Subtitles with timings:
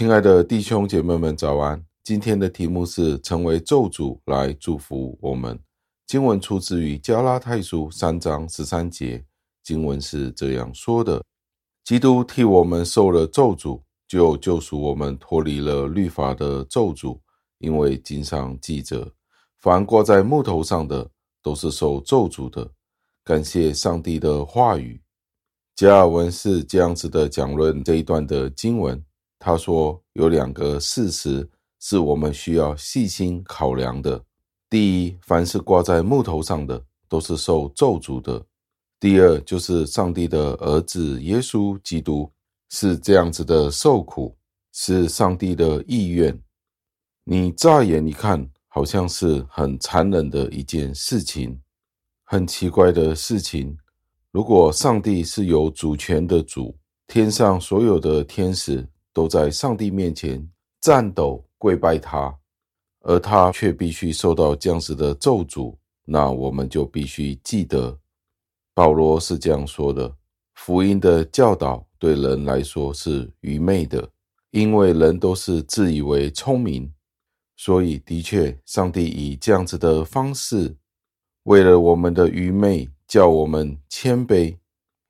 [0.00, 1.84] 亲爱的弟兄姐妹们，早安！
[2.02, 5.60] 今天的题目是成为咒诅来祝福我们。
[6.06, 9.22] 经文出自于加拉太书三章十三节，
[9.62, 11.22] 经文是这样说的：
[11.84, 17.20] 基督替我们受了咒诅，就救赎我们脱离了律法的咒诅，
[17.58, 19.06] 因为经上记着，
[19.58, 21.10] 凡挂在木头上的，
[21.42, 22.66] 都是受咒诅的。
[23.22, 24.98] 感谢上帝的话语。
[25.76, 29.04] 加尔文是这样子的讲论这一段的经文。
[29.42, 31.48] 他说：“有两个事实
[31.80, 34.22] 是我们需要细心考量的。
[34.68, 38.38] 第一，凡是挂在木头上的，都是受咒诅的；
[39.00, 42.30] 第二，就是上帝的儿子耶稣基督
[42.68, 44.36] 是这样子的受苦，
[44.74, 46.38] 是上帝的意愿。
[47.24, 51.58] 你乍眼一看，好像是很残忍的一件事情，
[52.24, 53.74] 很奇怪的事情。
[54.32, 58.86] 如果上帝是有主权的主，天上所有的天使。”
[59.20, 62.34] 都在上帝面前颤抖跪拜他，
[63.00, 67.98] 而他却必须受到这样子的咒诅，那我们就必须记得，
[68.72, 70.16] 保罗是这样说的：
[70.54, 74.08] 福音的教导对人来说是愚昧的，
[74.52, 76.90] 因为人都是自以为聪明，
[77.58, 80.74] 所以的确，上帝以这样子的方式，
[81.42, 84.56] 为了我们的愚昧，叫我们谦卑，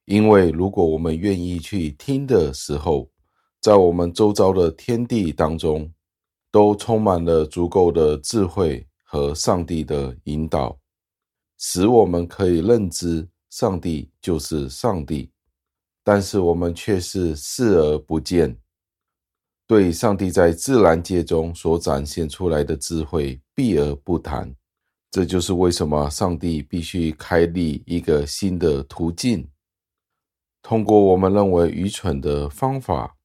[0.06, 3.08] 因为如果我们愿意去听的时候，
[3.60, 5.92] 在我们周遭的天地当中，
[6.50, 10.78] 都充满了足够的智慧和上帝的引导，
[11.58, 15.30] 使我们可以认知上帝就是上帝。
[16.02, 18.56] 但是我们却是视而不见，
[19.66, 24.56] 对上帝在自然界中所展现出来的智慧避而不谈。
[25.10, 29.46] 这就是为什么上帝必须开立一个新的途径，
[30.62, 33.18] 通过我们认为愚蠢的方法。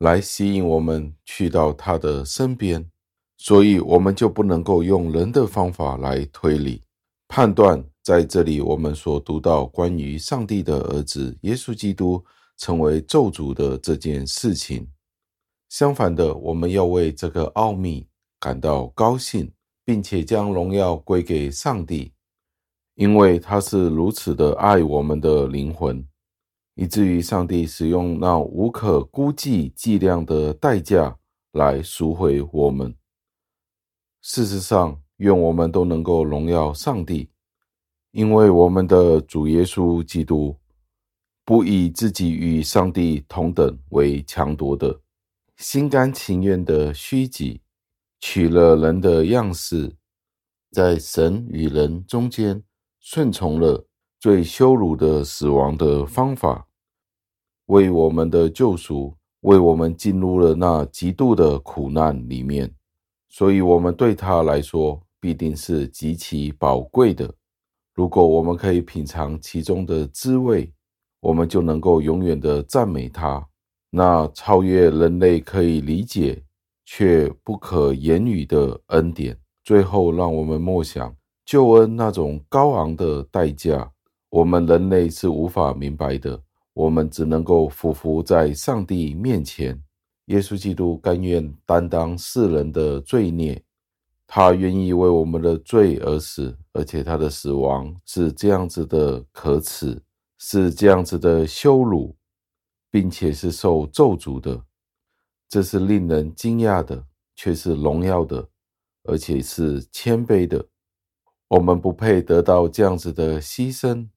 [0.00, 2.90] 来吸引我们去到他的身边，
[3.36, 6.82] 所以我们就不能够用人的方法来推理、
[7.28, 7.84] 判断。
[8.02, 12.24] 在这里，我们所读到关于上帝的儿子耶稣基督
[12.56, 14.88] 成为咒诅的这件事情。
[15.68, 18.08] 相反的，我们要为这个奥秘
[18.40, 19.52] 感到高兴，
[19.84, 22.14] 并且将荣耀归给上帝，
[22.94, 26.02] 因为他是如此的爱我们的灵魂。
[26.80, 31.14] 以至于上帝使用那无可估计计量的代价
[31.52, 32.96] 来赎回我们。
[34.22, 37.28] 事实上，愿我们都能够荣耀上帝，
[38.12, 40.56] 因为我们的主耶稣基督
[41.44, 45.02] 不以自己与上帝同等为强夺的，
[45.58, 47.60] 心甘情愿的虚己，
[48.20, 49.94] 取了人的样式，
[50.72, 52.62] 在神与人中间
[53.00, 53.86] 顺从了
[54.18, 56.68] 最羞辱的死亡的方法。
[57.70, 62.68] 为我们的救赎，为我们进入了那极度的苦难里面，
[63.28, 67.32] 所以，我们对他来说必定是极其宝贵的。
[67.94, 70.72] 如果我们可以品尝其中的滋味，
[71.20, 73.46] 我们就能够永远的赞美他。
[73.88, 76.42] 那超越人类可以理解
[76.84, 79.38] 却不可言语的恩典。
[79.62, 81.14] 最后，让我们默想
[81.44, 83.88] 救恩那种高昂的代价，
[84.28, 86.42] 我们人类是无法明白的。
[86.80, 89.78] 我们只能够俯伏在上帝面前。
[90.26, 93.62] 耶稣基督甘愿担当世人的罪孽，
[94.26, 100.00] 他愿意为我们的罪而死，而且他的死亡是这样子的可耻，
[100.38, 102.16] 是这样子的羞辱，
[102.90, 104.58] 并且是受咒诅的。
[105.50, 107.04] 这是令人惊讶的，
[107.36, 108.48] 却是荣耀的，
[109.04, 110.64] 而且是谦卑的。
[111.48, 114.08] 我们不配得到这样子的牺牲。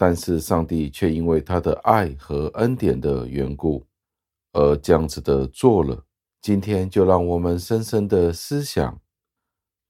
[0.00, 3.84] 但是上帝却因为他的爱和恩典的缘故，
[4.52, 6.04] 而这样子的做了。
[6.40, 9.00] 今天就让我们深深的思想，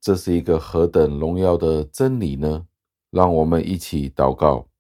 [0.01, 2.67] 这是一个何等荣耀的真理呢？
[3.11, 4.71] 让我们一起祷告，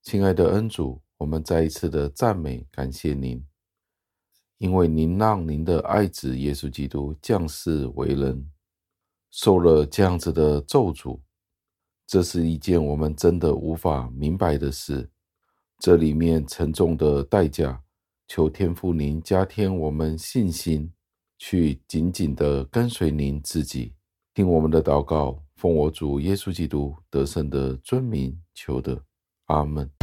[0.00, 3.44] 亲爱的恩主，我们再一次的赞美感谢您，
[4.58, 8.48] 因为您让您的爱子耶稣基督降世为人，
[9.32, 11.18] 受了这样子的咒诅。
[12.08, 15.10] 这是一件我们真的无法明白的事，
[15.78, 17.82] 这里面沉重的代价，
[18.26, 20.90] 求天父您加添我们信心，
[21.36, 23.92] 去紧紧的跟随您自己，
[24.32, 29.04] 听我们的祷告，奉我主耶稣基督得胜的尊名求的，
[29.48, 29.97] 阿门。